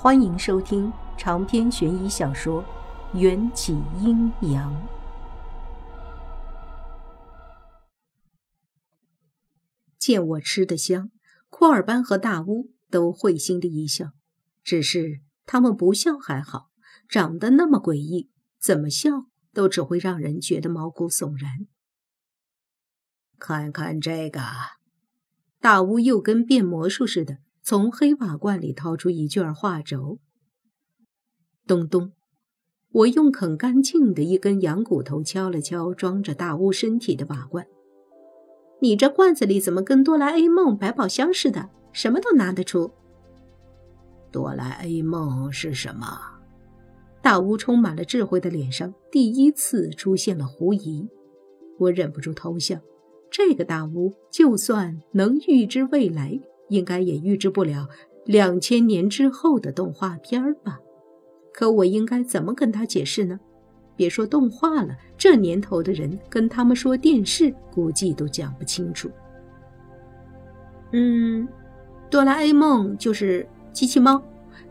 [0.00, 2.62] 欢迎收听长篇悬疑小说
[3.18, 4.72] 《缘起阴阳》。
[9.98, 11.10] 见我吃得香，
[11.48, 14.12] 库尔班和大乌都会心的一笑。
[14.62, 16.68] 只是他们不笑还好，
[17.08, 18.30] 长得那么诡异，
[18.60, 21.66] 怎么笑都只会让人觉得毛骨悚然。
[23.36, 24.40] 看看这个，
[25.58, 27.38] 大乌又跟变魔术似的。
[27.68, 30.20] 从黑瓦罐里掏出一卷画轴，
[31.66, 32.12] 咚咚，
[32.92, 37.66] 我用啃干净的一根羊骨头敲了敲装着大巫身体的瓦罐。
[38.80, 42.90] 你这罐子里怎么跟哆啦 A 梦百宝箱似的，什么都拿得出？
[44.32, 46.06] 哆啦 A 梦是什么？
[47.20, 51.06] 大巫充满了智慧的脸上第一次出现了狐疑，
[51.78, 52.80] 我忍不住偷笑。
[53.30, 56.40] 这个大巫就算能预知未来。
[56.68, 57.88] 应该也预知不了
[58.24, 60.78] 两千年之后的动画片吧？
[61.52, 63.40] 可我应该怎么跟他解释呢？
[63.96, 69.10] 别说动画了，这年头的人跟他们说电视，估计都讲不清楚。
[70.92, 71.48] 嗯，
[72.08, 74.22] 哆啦 A 梦就是机器猫，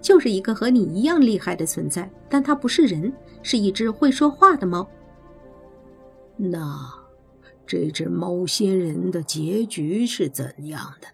[0.02, 3.12] 就是一个和你一样厉害的存在，但它不是人，
[3.44, 4.88] 是一只会说话的猫。
[6.38, 6.90] 那
[7.66, 11.08] 这只猫仙人的结局是怎样的？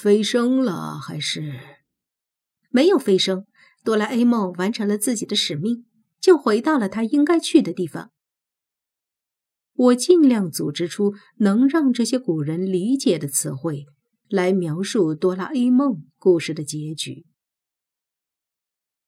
[0.00, 1.58] 飞升了还是
[2.68, 3.46] 没有飞升？
[3.82, 5.86] 哆啦 A 梦完成了自己的使命，
[6.20, 8.12] 就回到了他应该去的地方。
[9.74, 13.86] 我尽量组织出能让这些古人理解的词汇，
[14.28, 17.26] 来描述哆啦 A 梦故事的结局。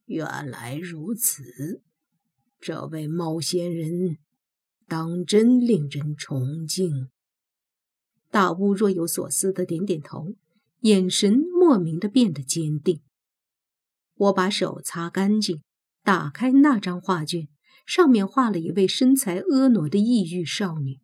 [0.06, 1.84] 原来如此，
[2.58, 4.18] 这位猫仙人
[4.88, 7.10] 当真令人崇敬。
[8.28, 10.34] 大巫若有所思的点点头。
[10.80, 13.00] 眼神莫名的变得坚定。
[14.14, 15.62] 我把手擦干净，
[16.02, 17.48] 打开那张画卷，
[17.86, 21.00] 上面画了一位身材婀娜的异域少女。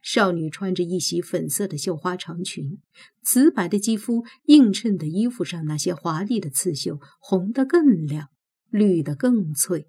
[0.00, 2.80] 少女穿着一袭粉色的绣花长裙，
[3.22, 8.28] 瓷白的肌肤映衬的衣服上那些华丽的刺绣，红得更亮，
[8.70, 9.88] 绿得更翠。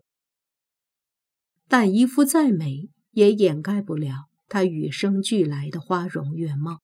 [1.68, 6.82] 但衣服再美，也掩盖不了她与生俱来的花容月貌。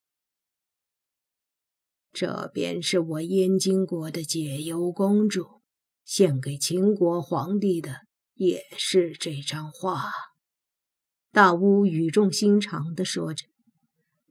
[2.16, 5.46] 这便是我燕京国的解忧公主，
[6.06, 8.04] 献给秦国皇帝的
[8.36, 10.06] 也是这张画。
[11.34, 13.44] 大巫语重心长地说着：“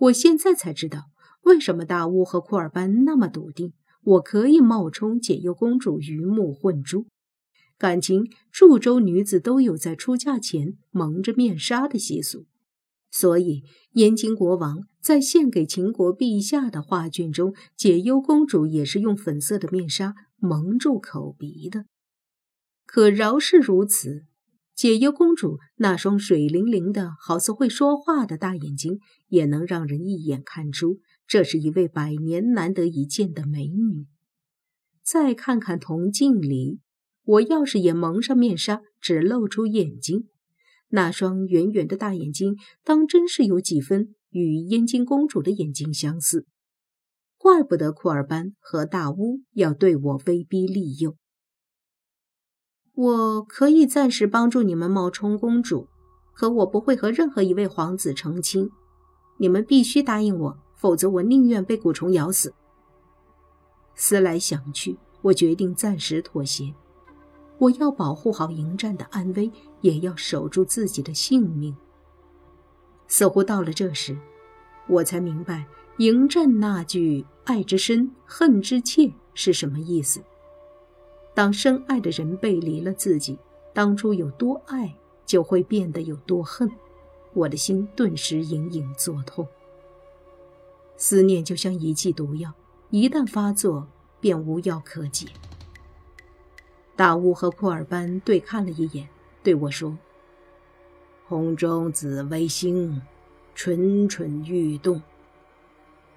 [0.08, 1.10] 我现在才知道，
[1.42, 7.04] 为什么大巫和库尔班那么笃定，我可以冒充解忧公主鱼目混珠。
[7.76, 12.46] 感情祝州女子都有在出嫁前蒙着面纱的习俗。”
[13.12, 13.62] 所以，
[13.92, 21.84] 燕京国王在献给秦国陛下的画卷中，解忧公主也是用粉色的面纱蒙住口鼻的。
[22.86, 24.24] 可饶是如此，
[24.74, 28.98] 解忧公主那双水灵灵的、好似会说话的大眼睛，
[29.28, 34.06] 也能让人一眼看出，这是一位百年难得一见的美女。
[35.02, 36.80] 再看看铜镜里，
[37.24, 40.28] 我要是也蒙上面纱，只露出眼睛。
[40.88, 46.44] 那双圆圆的大眼睛，当真是有几分与燕京公主的眼睛相似，
[47.38, 51.14] 怪不得库尔班和大巫要对我威逼利诱。
[52.94, 55.86] 我可以暂时帮助你们冒充公主，
[56.34, 58.68] 可我不会和任何一位皇子成亲。
[59.38, 62.52] 你们必须答应我，否则我宁愿被蛊虫咬死。
[63.94, 66.74] 思来想去，我决定暂时妥协。
[67.58, 69.48] 我要保护好迎战的安危，
[69.80, 71.76] 也要守住自己的性命。
[73.06, 74.16] 似乎到了这时，
[74.86, 75.64] 我才明白
[75.98, 80.20] 迎战那句“爱之深，恨之切”是什么意思。
[81.34, 83.38] 当深爱的人背离了自己，
[83.72, 84.94] 当初有多爱，
[85.26, 86.70] 就会变得有多恨。
[87.32, 89.46] 我的心顿时隐隐作痛。
[90.96, 92.52] 思念就像一剂毒药，
[92.90, 93.88] 一旦发作，
[94.20, 95.26] 便无药可解。
[96.94, 99.08] 大巫和库尔班对看了一眼，
[99.42, 99.98] 对我说
[101.26, 103.00] ：“空中紫微星，
[103.54, 105.00] 蠢蠢欲动，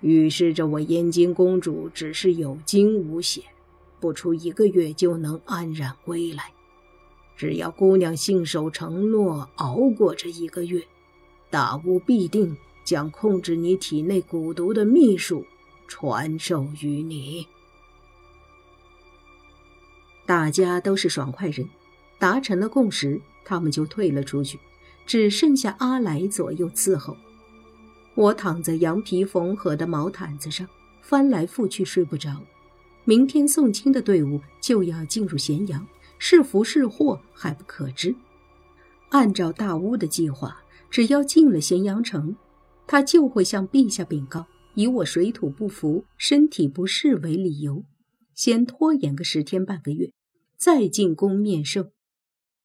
[0.01, 3.44] 预示着我燕京公主只是有惊无险，
[4.01, 6.51] 不出一个月就能安然归来。
[7.38, 10.83] 只要姑娘信守承诺，熬过这一个月，
[11.50, 15.45] 大巫必定将控制你体内蛊毒的秘术
[15.88, 17.48] 传授于你。”
[20.27, 21.69] 大家都是爽快人，
[22.19, 24.59] 达成了共识，他们就退了出去，
[25.07, 27.18] 只剩下阿来左右伺候。
[28.13, 30.68] 我躺在羊皮缝合的毛毯子上，
[31.01, 32.44] 翻来覆去睡不着。
[33.06, 35.88] 明天送亲的队伍就要进入咸阳，
[36.19, 38.13] 是福是祸还不可知。
[39.09, 40.57] 按照大巫的计划，
[40.89, 42.36] 只要进了咸阳城，
[42.86, 47.86] 他就会向陛下禀告，以我水土不服、身体不适为理由，
[48.33, 50.12] 先拖延个十天半个月，
[50.57, 51.92] 再进宫面圣，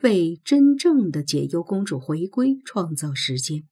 [0.02, 3.64] 为真正的解忧公主回归创造时间。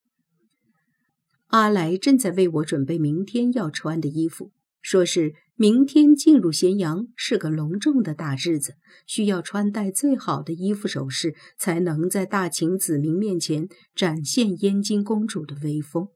[1.48, 16.08] 阿来正在为我准备明天要穿的衣服，说是明天进入咸阳是个隆重的大日子，需要穿戴最好的衣服首饰，才能在大秦子民面前展现燕京公主的威风。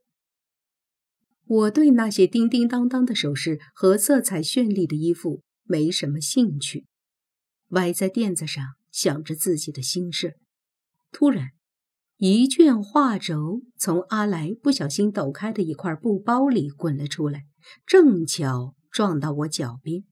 [1.45, 6.85] 我对那些叮叮当当的首饰和色彩绚丽的衣服没什么兴趣，
[7.71, 8.63] 歪在垫子上
[8.95, 10.37] 想着自己的心事。
[11.11, 11.49] 突然，
[12.15, 17.43] 一卷画轴从阿来不小心抖开的一块布包里滚了出来，
[17.85, 20.05] 正巧撞到我脚边。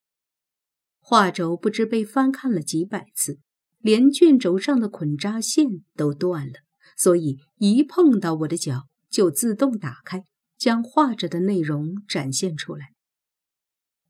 [1.00, 3.40] 画轴不知被翻看了几百次，
[3.80, 6.56] 连卷轴上的捆扎线都断了，
[6.98, 10.26] 所以一碰到我的脚就自动打开。
[10.56, 12.94] 将画着的内容展现出来。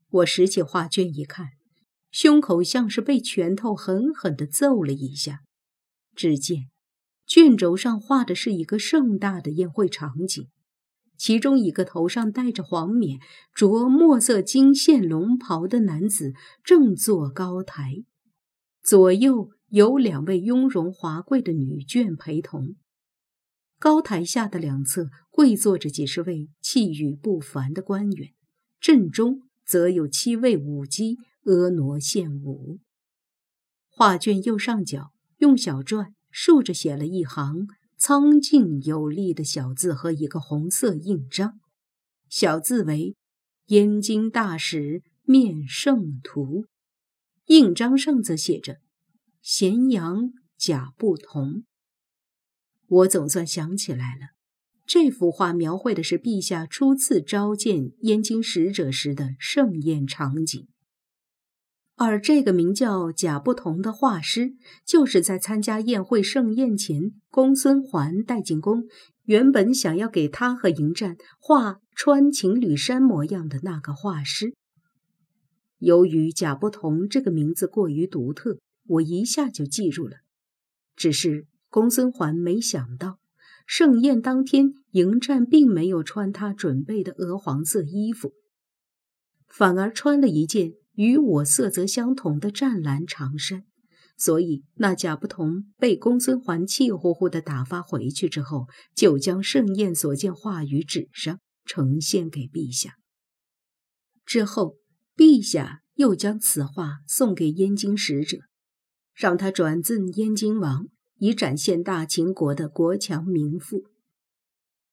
[0.08, 1.48] 我拾起画卷一看，
[2.14, 5.40] 胸口像是被拳头狠狠地揍了一下。
[6.14, 6.70] 只见
[7.26, 10.46] 卷轴上画的是一个盛大的宴会场景，
[11.16, 13.18] 其中一个头上戴着黄冕、
[13.52, 18.04] 着墨色金线龙袍的男子正坐高台，
[18.80, 22.76] 左右有两位雍容华贵的女眷陪同。
[23.80, 28.30] 高台下的两侧跪坐着几十位气宇不凡的官员，
[28.78, 32.80] 正中则有七位舞姬婀娜献舞。
[33.88, 41.60] 画卷右上角用小篆竖着写了一行苍劲有力的小字和一个红色印章，
[42.28, 43.14] 小字为
[43.66, 46.66] “燕京大使面圣图”，
[47.46, 48.78] 印章上则写着
[49.40, 51.64] “咸阳贾不同”。
[52.86, 54.28] 我总算想起来了，
[54.84, 60.68] 这幅画描绘的是陛下初次召见燕京使者时的盛宴场景，
[61.96, 64.54] 而这个名叫贾不同的画师，
[64.84, 68.84] 就是在参加宴会盛宴前，公孙环带进宫，
[69.24, 74.54] 原本想要给他和迎战画穿情侣衫模样的那个画师。
[75.78, 80.18] 由于贾不同这个名字过于独特，我一下就记住了，
[80.96, 81.46] 只是。
[81.70, 83.18] 公孙环没想到，
[83.66, 88.32] 盛宴当天，迎战并没有穿他准备的鹅黄色衣服，
[89.48, 93.64] 反而穿了一件与我色泽相同的湛蓝长衫。
[94.16, 102.94] 所以，那贾不同被公孙环气呼呼地打发回去之后，就将盛宴所见画于纸上，呈现给陛下。
[104.24, 104.76] 之后，
[105.16, 108.38] 陛下又将此画送给燕京使者，
[109.14, 110.88] 让他转赠燕京王。
[111.18, 113.84] 以展现大秦国的国强民富，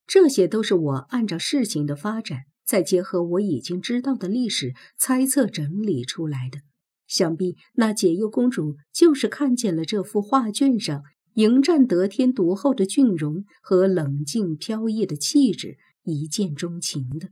[0.05, 6.59] 这些都是我按照事情的发展，再结合我已经知道的历史猜测整理出来的。
[7.05, 11.03] 想必那解忧公主就是看见了这幅画卷上
[11.33, 17.31] 迎战得天独厚的俊容和冷静飘逸的气质，一见钟情的。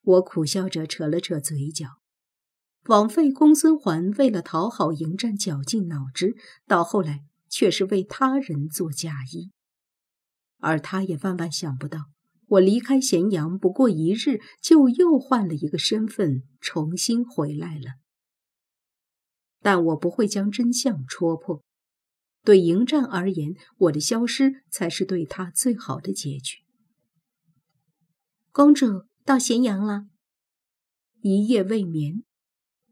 [0.00, 1.98] 我苦笑着扯了扯嘴角，
[2.86, 6.34] 枉费公孙环为了讨好迎战绞尽脑汁，
[6.66, 7.26] 到后来。
[7.54, 9.52] 却是为他人做嫁衣，
[10.56, 12.06] 而他也万万想不到，
[12.52, 17.94] 我离开咸阳不过一日，就又换了一个身份，重新回来了。
[19.60, 21.62] 但我不会将真相戳破。
[22.44, 26.58] 对迎战而言，我的消失才是对他最好的结局。
[28.50, 30.08] 公主到咸阳了，
[31.22, 32.22] 一夜未眠，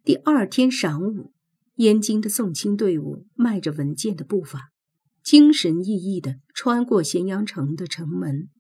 [0.03, 1.35] 第二天晌午。
[1.75, 4.71] 燕京的送亲队伍迈着稳健的步伐，
[5.23, 8.51] 精神奕奕地穿过咸阳城的城门。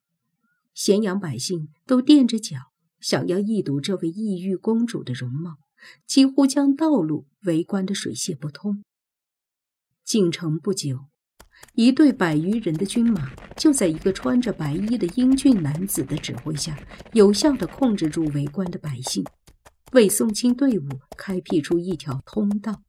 [0.74, 2.56] 咸阳百姓都垫着脚，
[3.00, 5.58] 想要一睹这位异域公主的容貌，
[6.06, 8.82] 几乎将道路围观的水泄不通。
[10.04, 11.06] 进城不久，
[11.74, 16.78] 一队百余人的军马就在一个穿着白衣的英俊男子的指挥下，
[17.12, 19.24] 有效地控制住围观的百姓，
[19.92, 22.82] 为送亲队伍开辟出一条通道。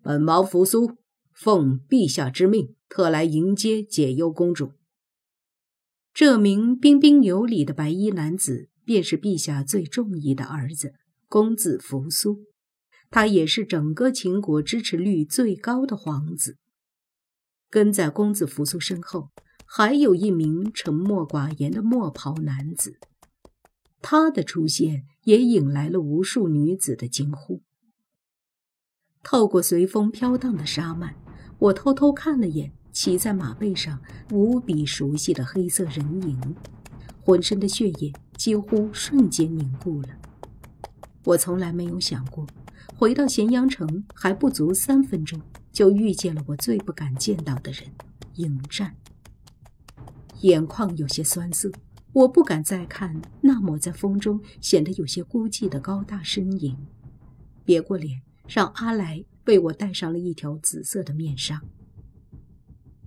[0.00, 0.96] 本王扶苏，
[1.32, 4.72] 奉陛下之命，特来迎接解忧公主。
[6.18, 10.94] 这名彬彬有礼的白衣男子，便是陛下最中意的儿子
[11.28, 12.38] 公子扶苏，
[13.10, 16.56] 他也是整个秦国支持率最高的皇子。
[17.68, 19.28] 跟在公子扶苏身后，
[19.66, 22.94] 还有一名沉默寡言的墨袍男子。
[24.00, 27.60] 他的出现也引来了无数女子的惊呼。
[29.22, 31.12] 透过随风飘荡的纱幔，
[31.58, 34.00] 我偷偷看了眼骑在马背上
[34.30, 36.56] 无比熟悉的黑色人影，
[37.20, 40.08] 浑身的血液几乎瞬间凝固了。
[41.22, 42.46] 我从来没有想过，
[42.96, 45.38] 回到咸阳城还不足三分钟，
[45.70, 47.82] 就遇见了我最不敢见到的人——
[48.36, 48.96] 迎战。
[50.40, 51.70] 眼眶有些酸涩，
[52.14, 56.74] 我不敢再看那抹在风中显得有些孤寂的高大身影，
[57.62, 58.22] 别过脸。
[58.48, 61.60] 让阿来为我戴上了一条紫色的面纱。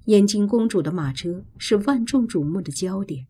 [0.09, 3.27] 燕京公主的马车是万众瞩目的焦点，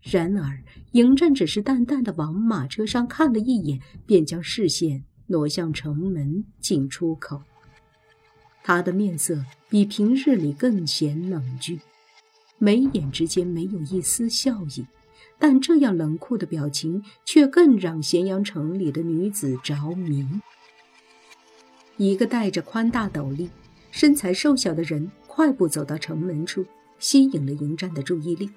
[0.00, 7.42] 然而嬴政只是淡淡的往马车上看了一眼，便将视线挪向城门进出口。
[8.62, 11.80] 他的面色比平日里更显冷峻，
[12.58, 14.86] 眉眼之间没有一丝笑意，
[15.36, 20.40] 但这样冷酷的表情却更让咸阳城里的女子着迷。
[21.96, 23.50] 一个戴着宽大斗笠、
[23.90, 25.10] 身材瘦小的人
[25.40, 26.66] 快步走到城门处，
[26.98, 28.50] 吸引了迎战的注意力。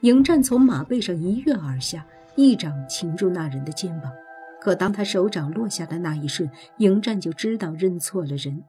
[0.00, 2.06] 迎战从马背上一跃而下，
[2.36, 4.10] 一掌擒住那人的肩膀。
[4.58, 8.64] 可当他手掌落下的那一瞬，迎战就知道认错了人，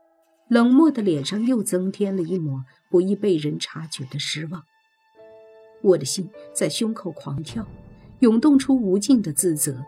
[0.50, 4.62] 冷漠的脸上又增添了一抹不易被人察觉的失望。
[5.82, 7.66] 我的心在胸口狂跳，
[8.20, 9.86] 涌动出无尽的自责。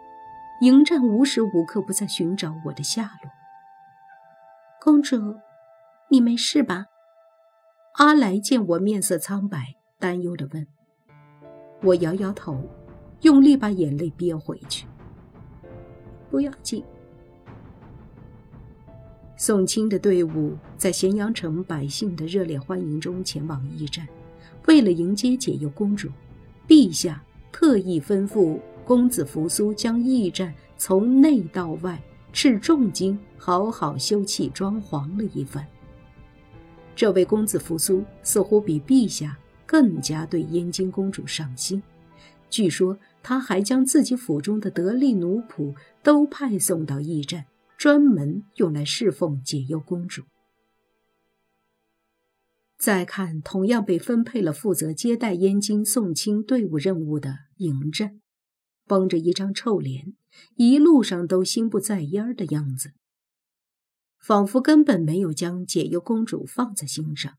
[0.62, 3.30] 迎战无时无刻不在寻找我的下落。
[4.82, 5.36] 公主，
[6.10, 6.86] 你没事吧？
[8.00, 10.66] 阿来见我面色苍白，担忧地问。
[11.82, 12.58] 我摇摇头，
[13.24, 14.88] 用力把眼泪憋回去。
[16.32, 16.82] 不要紧。
[19.36, 24.08] 宋清的队伍在咸阳城百姓的热烈欢迎中前往驿站，
[24.68, 26.08] 为了迎接解忧公主，
[26.70, 32.02] 陛下特意吩咐公子扶苏将驿站从内到外。
[32.32, 35.68] 斥重金好好修葺装潢了一番。
[37.00, 41.82] 这位公子扶苏似乎比陛下更加对燕京公主上心，
[42.50, 47.46] 据说他还将自己府中的得力奴仆都派送到驿站，
[47.78, 50.24] 专门用来侍奉解忧公主。
[52.78, 58.20] 再看同样被分配了负责接待燕京送亲队伍任务的嬴政。
[58.86, 60.16] 绷着一张臭脸，
[60.58, 62.92] 一路上都心不在焉的样子，
[64.20, 67.34] 仿佛根本没有将解忧公主放在心上。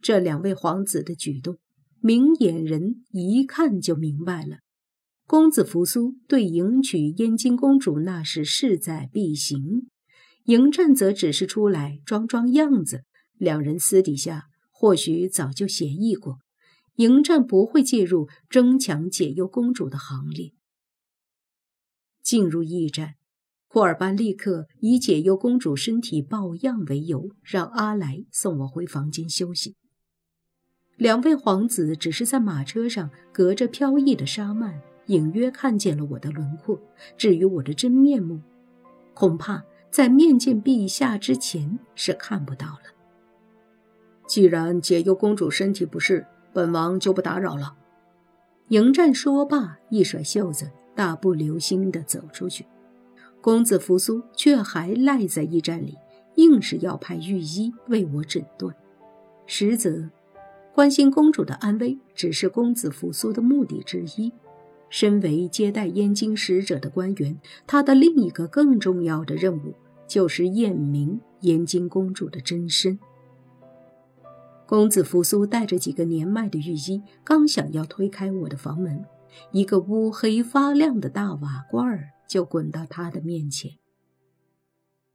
[0.00, 1.58] 这两位皇子的举动，
[2.00, 4.58] 明眼人一看就明白了。
[5.26, 9.88] 公子扶苏对迎娶燕京公主那是势在必行，
[10.44, 13.04] 迎战则只是出来装装样子。
[13.38, 16.38] 两人私底下或许早就协议过。
[16.96, 20.52] 迎战不会介入争抢解忧公主的行列。
[22.22, 23.14] 进入驿站，
[23.74, 29.74] 库尔班立刻以解忧公主身体抱恙为由，让阿来送我回房间休息。
[30.96, 34.74] 两位皇子只是在马车上隔着飘逸的纱幔，
[35.06, 36.80] 隐约看见了我的轮廓。
[37.18, 38.40] 至于我的真面目，
[39.12, 42.82] 恐怕在面见陛下之前是看不到了。
[44.28, 47.74] 既然解忧公主身体不适，本王就不打扰了。
[48.68, 52.64] 迎战说罢，一甩袖子，大步流星地走出去。
[53.44, 55.98] 公子扶苏却还赖在驿站里，
[56.36, 58.74] 硬是要派御医为我诊断。
[59.44, 60.08] 实则，
[60.74, 64.32] 关心公主的安危只是公子扶苏的目的之一。
[64.88, 69.74] 身为接待燕京使者的官员，他的另一个更重要的任务
[70.08, 72.98] 就是验明燕京公主的真身。
[74.64, 79.04] 公子扶苏带着几个年迈的御医，刚想要推开我的房门，
[79.50, 83.78] 一个乌黑发亮的大瓦罐儿就滚到他的面前。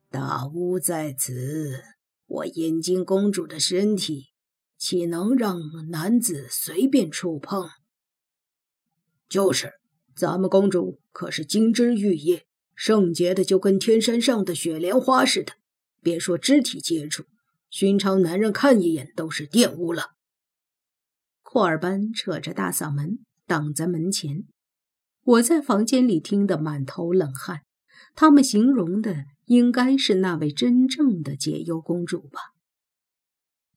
[0.10, 1.84] 大巫在此，
[2.26, 4.30] 我燕京公主的身体，
[4.78, 7.70] 岂能让男子随便触碰？
[9.28, 9.74] 就是，
[10.16, 15.54] 咱们公主可是金枝玉叶，圣洁的就跟天山上的雪莲花似的，
[16.02, 17.26] 别说肢体接触。
[17.70, 20.14] 寻常男人看一眼都是玷污了。
[21.44, 24.46] 库尔班扯着大嗓门挡在门前，
[25.30, 27.62] 我在房间里听得满头冷汗。
[28.16, 32.40] 他们形容的应该是那位真正的解忧公主吧？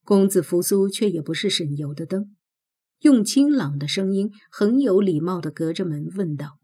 [0.02, 2.34] 公子扶苏却也不是省油的灯，
[3.00, 6.58] 用清朗的声音很有礼貌地隔着门问道。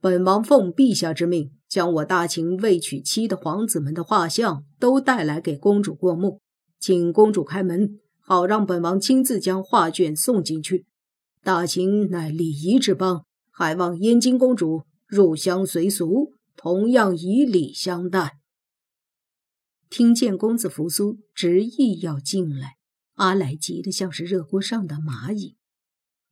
[0.00, 6.40] 本王奉陛下之命，将我大秦未娶妻的皇子们的画像都带来给公主过目，
[6.80, 10.86] 请公主开门，好让本王亲自将画卷送进去。
[11.42, 18.40] 大秦乃礼仪之邦，还望燕京公主入乡随俗，同样以礼相待。
[19.88, 22.78] 听见公子扶苏执意要进来，
[23.12, 25.56] 阿来急得像是热锅上的蚂蚁。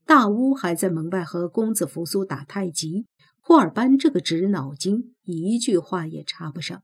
[0.04, 3.06] 大巫还在门外和公子扶苏打太极，
[3.38, 6.82] 霍尔班这个直脑筋一句话也插不上。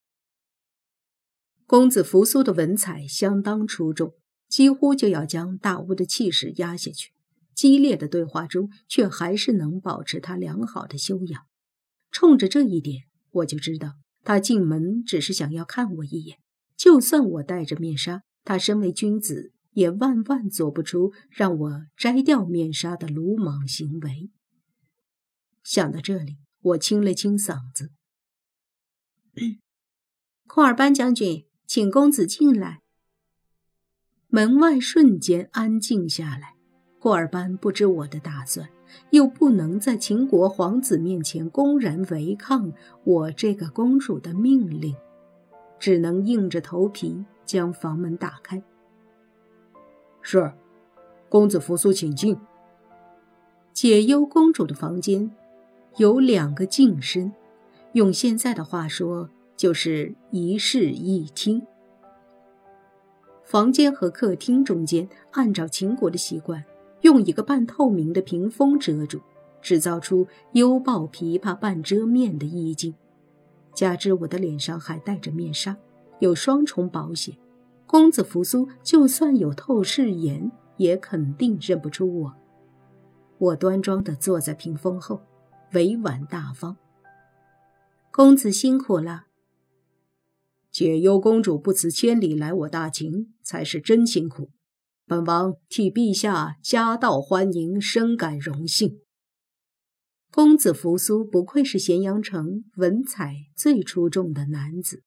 [1.67, 4.15] 公子扶苏的文采相当出众，
[4.49, 7.11] 几乎就要将大巫的气势压下去。
[7.59, 11.43] 激烈的对话中，却还是能保持他良好的修养。
[12.13, 16.39] 冲着这一点，我就知道他进门只是想要看我一眼。
[16.77, 24.31] 就算我戴着面纱，他身为君子，也万万做不出让我摘掉面纱的鲁莽行为。
[25.65, 27.91] 想到这里，我清了清嗓子
[30.47, 32.83] ：“库尔班将军，请公子进来。”
[34.31, 36.58] 门外瞬间安静下来。
[37.01, 38.69] 霍尔班不知我的打算，
[39.11, 42.73] 又不能在秦国皇子面前公然违抗
[43.05, 44.97] 我这个公主的命令，
[45.79, 48.61] 只能硬着头皮将房门打开。
[50.21, 50.53] 是，
[51.29, 52.37] 公子扶苏，请进。
[53.73, 55.31] 解忧公主的房间
[55.99, 57.33] 有两个净身，
[57.93, 61.65] 用现在的话说，就是一室一厅。
[63.45, 66.65] 房间和客厅中间，按照秦国的习惯。
[67.03, 69.21] 用一个半透明的屏风遮住，
[69.61, 72.95] 制造出幽抱琵琶半遮面的意境。
[73.75, 75.77] 加之我的脸上还戴着面纱，
[76.19, 77.37] 有双重保险。
[77.87, 82.35] 公子扶苏就算有透视眼，也肯定认不出我。
[83.39, 85.23] 我端庄地坐在屏风后，
[85.73, 86.77] 委婉大方。
[88.11, 89.27] 公子辛苦了。
[90.71, 94.51] 解忧公主不辞千里来我大秦，才是真辛苦。
[95.09, 99.01] 本王替陛下夹道欢迎，深感荣幸。
[100.31, 105.03] 公子扶苏不愧是咸阳城文采最出众的男子，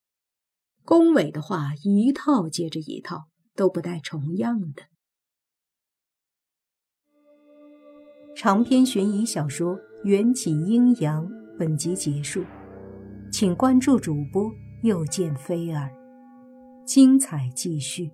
[0.83, 4.85] 恭维的话一套接着一套，都不带重样的。
[8.35, 11.27] 长篇悬疑小说《缘起阴阳》
[11.59, 12.43] 本集结束，
[13.31, 15.91] 请关注主播，又见菲儿，
[16.87, 18.11] 精彩继续。